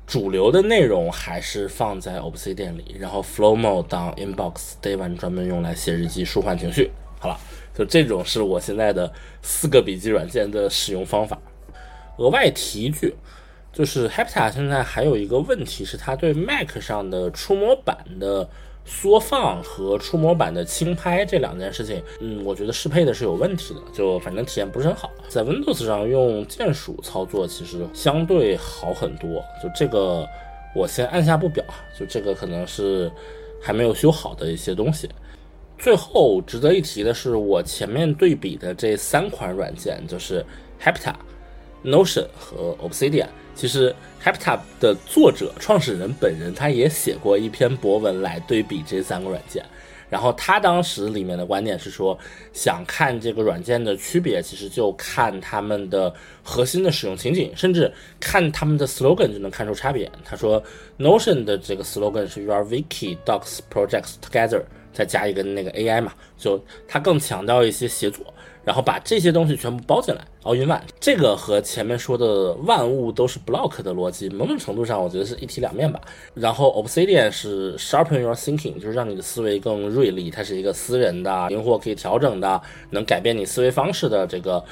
[0.06, 6.90] 主流的内容还是放在 Obsidian 里，然后 Flowmo 当 Inbox Day One 专门用来写日记、舒缓情绪。
[7.20, 7.38] 好了，
[7.74, 9.12] 就这种是我现在的
[9.42, 11.38] 四个笔记软件的使用方法。
[12.16, 13.14] 额外提一句，
[13.72, 18.48] 就是 Hepta 现在还有一个问题是，它对 Mac 上的触摸板的。
[18.90, 25.10] 缩放和触摸板的轻拍这两件事情，嗯，我觉得适配的是有问题的，就反正体验不是很好。
[25.28, 30.26] 在 Windows 上用键鼠操作其实相对好很多，就这个
[30.74, 31.62] 我先按下不表，
[31.98, 33.12] 就这个可能是
[33.62, 35.06] 还没有修好的一些东西。
[35.78, 40.44] 最后值得一提的是，我前面对比的这三款软件，就是
[40.82, 41.14] Hepta、
[41.84, 43.28] Notion 和 Obsidian。
[43.58, 43.92] 其实
[44.22, 49.64] Hepta 的作者、创始人本人他也写过一篇博文来对比这三个软件，
[50.08, 52.16] 然后他当时里面的观点是说，
[52.52, 60.08] 想看这个软件的区别，其实就看他们的核心的使用情景，甚至看他们的 slogan 就能看出差别。
[60.24, 60.62] 他说
[60.96, 64.62] Notion 的这个 slogan 是 Your Wiki Docs Projects Together，
[64.92, 68.24] 再加一个那个 AI 嘛，就他更强调一些协作。
[68.64, 76.00] 然后把这些东西全部包进来，All in one，这个和前面说的万物都是 block 的逻辑，某种程度上我觉得是一体两面吧。
[76.34, 84.62] 然后 Obsidian 是 sharpen your thinking，就是让你的思维更锐利，它是一个私人的、灵活可以调整的、能改变你思维方式的这个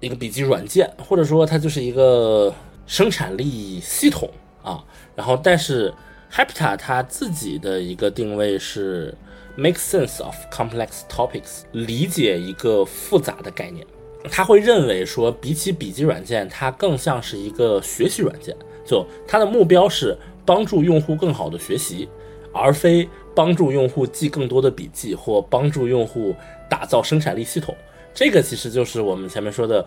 [0.00, 2.52] 一个笔记软件，或者说它就是一个
[2.86, 4.28] 生产力系统
[4.62, 4.82] 啊。
[5.14, 5.92] 然后但是
[6.28, 9.14] h a p t a 它自己的一个定位是
[9.56, 13.86] make sense of complex topics，理解一个复杂的概念。
[14.30, 18.56] 他会认为说，比起笔记软件，它更像是一个学习软件。
[18.84, 22.08] 就它的目标是帮助用户更好的学习，
[22.52, 26.34] 而非帮助用户记更多的笔记或帮助用户
[26.68, 27.74] 打造生产力系统。
[28.14, 29.84] 这个其实就是我们前面说的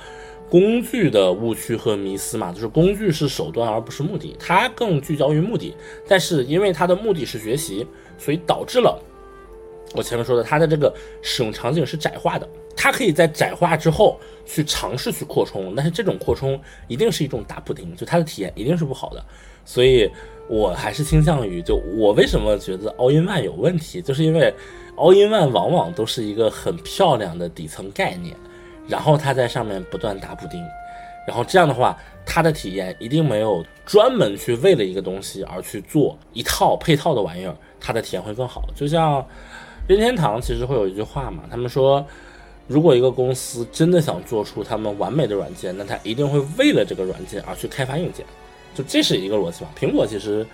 [0.49, 5.73] 工具的误区和迷思嘛，就是工具是手段而不是目的，它更聚焦于目的。
[6.07, 7.87] 但是因为它的目的是学习，
[8.17, 9.01] 所以导致了
[9.93, 12.47] 我前面说的它的这个使用场景是窄化的。
[12.75, 19.25] 它可以在窄化之后去尝试去扩充，但是这种扩充一定是一种打补丁，就它的体验一定是不好的。
[19.65, 20.09] 所以
[20.47, 24.53] 我还是倾向于，就我为什么觉得 All in One 有问题，就是因为
[24.95, 28.35] All in One 往往都是一个很漂亮的底层概念，
[28.87, 30.63] 然后它在上面不断打补丁，
[31.27, 38.69] 然后这样的话，它的体验一定没有专门去为了一个东西而去做一套配套的玩意儿，它的体验会更好。
[38.75, 39.25] 就像
[39.87, 42.05] 任天堂其实会有一句话嘛，他们说。
[42.69, 48.25] 如果一个公司真的想做出他们完美的软件，那他一定会为了这个软件而去开发硬件，
[48.75, 49.71] 就这是一个逻辑吧。
[49.79, 50.45] 苹果其实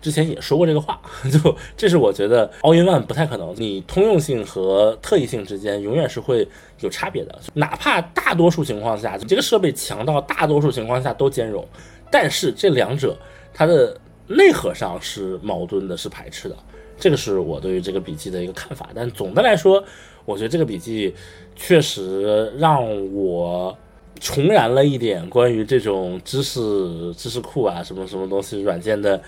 [0.00, 0.98] 之前也说过这个话，
[1.30, 3.54] 就这是我觉得 All in One 不太可能。
[3.54, 6.48] 你通用性和特异性之间永远是会
[6.80, 11.62] 有差别的，哪怕大多数情况下这个设备强到大多数情况下都兼容，
[12.10, 13.14] 但是这两者
[13.52, 13.94] 它的
[14.26, 16.56] 内核上是矛盾的，是排斥的。
[16.98, 18.90] 这个是我对于这个笔记的一个看法。
[18.94, 19.82] 但总的来说，
[20.24, 21.14] 我觉得这个笔记。
[21.60, 23.76] 确实让我
[24.20, 29.20] 重燃了一点关于这种知识知识库啊什么什么东西软件的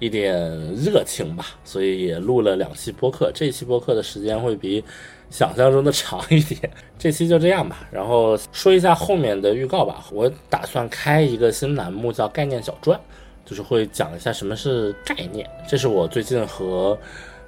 [0.00, 0.44] 一点
[0.74, 3.30] 热情吧，所以也录了两期播客。
[3.32, 4.82] 这期播客的时间会比
[5.30, 6.68] 想象中的长一点。
[6.98, 10.04] 这期就这样吧，然后说一下后面的预告吧。
[10.10, 13.00] 我打算开一个新栏目叫“概念小传”，
[13.48, 15.48] 就是会讲一下什么是概念。
[15.68, 16.98] 这是我最近和。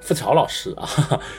[0.02, 0.88] 付桥老师啊，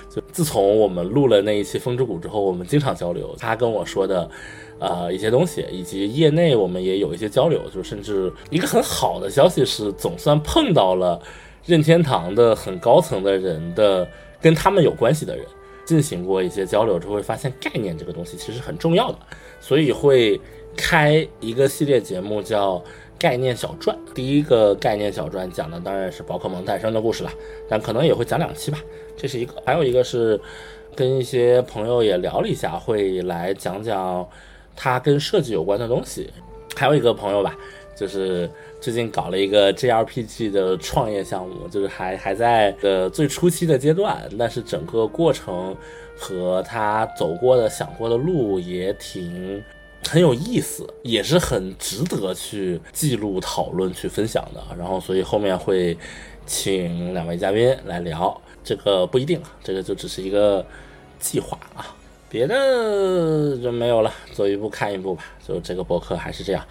[0.08, 3.36] 就自从我们录了那一期《风之谷》之后，我们经常交流。
[3.40, 4.30] 他跟我说的，
[4.78, 7.60] 呃，一些东西，以及业内我们也有一些交流。
[7.74, 11.20] 就甚至一个很好的消息是，总算碰到了
[11.66, 14.08] 任天堂的很高层的人的，
[14.40, 15.44] 跟他们有关系的人，
[15.84, 19.18] 进行过一些交流之后，会发现概念这个东西其实很重要的，
[19.60, 20.40] 所以会
[20.78, 22.80] 开一个系列节目叫。
[23.22, 27.32] 概念小传，第一个概念小传讲的当然是宝可梦诞生的故事了，
[27.70, 28.80] 但可能也会讲两期吧。
[29.16, 30.42] 这是一个，还有一个是
[30.96, 34.28] 跟一些朋友也聊了一下，会来讲讲
[34.76, 36.32] 他跟设计有关的东西。
[36.76, 37.56] 还有一个朋友吧，
[37.96, 38.50] 就是
[38.80, 45.78] 最近搞了一个 JRPG 的创业项目，就是还还在呃最初期的阶段，但是整个过程
[46.18, 49.64] 和他走过的、想过的路也挺。
[50.10, 54.62] 很有意思，也是很值得去记录、讨论、去分享的。
[54.78, 55.98] 然后，所以后面会
[56.46, 60.66] 请两位嘉宾来聊，这个不一定，这个就只是一个
[61.20, 61.96] 计划啊，
[62.28, 64.12] 别的就没有了。
[64.34, 66.66] 走一步看一步吧，就这个博客还是这样。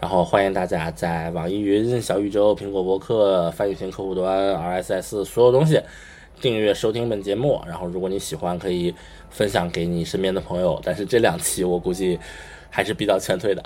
[0.00, 5.78] 然后欢迎大家在网易云、小宇宙、苹果博客、翻译型客户端、RSS 所有东西
[6.40, 7.60] 订阅收听本节目。
[7.66, 8.94] 然后，如果你喜欢，可以
[9.28, 10.80] 分享给你身边的朋友。
[10.82, 12.18] 但是这两期我估计。
[12.70, 13.62] 还是比较劝退的，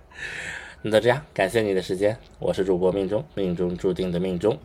[0.82, 4.58] 那就这样，感谢你的时间，我是主播命中，命中注定的命中。